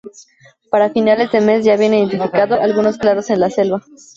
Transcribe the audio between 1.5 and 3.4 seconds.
ya habían identificado algunos claros en